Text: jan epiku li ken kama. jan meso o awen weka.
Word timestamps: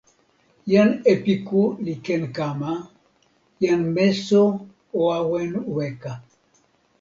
jan 0.71 0.89
epiku 1.13 1.61
li 1.85 1.93
ken 2.05 2.23
kama. 2.35 2.73
jan 3.63 3.81
meso 3.95 4.43
o 4.99 5.01
awen 5.19 5.51
weka. 5.75 6.13